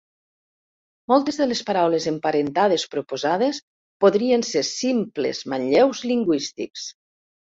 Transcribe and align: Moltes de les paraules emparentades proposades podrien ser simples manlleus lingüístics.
Moltes 1.11 1.35
de 1.41 1.45
les 1.49 1.59
paraules 1.67 2.07
emparentades 2.11 2.85
proposades 2.95 3.59
podrien 4.07 4.45
ser 4.49 4.65
simples 4.71 5.43
manlleus 5.55 6.03
lingüístics. 6.15 6.89